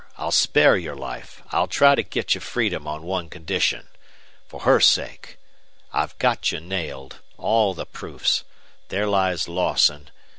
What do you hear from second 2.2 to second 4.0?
you freedom on one condition.